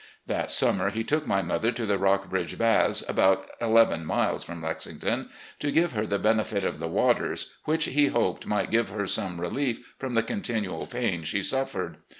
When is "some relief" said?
9.05-9.93